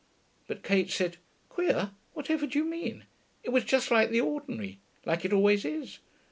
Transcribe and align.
But 0.47 0.63
Kate 0.63 0.89
said, 0.89 1.17
'Queer! 1.47 1.91
Whatever 2.15 2.47
do 2.47 2.57
you 2.57 2.65
mean? 2.65 3.03
It 3.43 3.51
was 3.51 3.63
just 3.63 3.91
like 3.91 4.09
the 4.09 4.19
ordinary; 4.21 4.79
like 5.05 5.25
it 5.25 5.31
always 5.31 5.63
is.... 5.63 5.99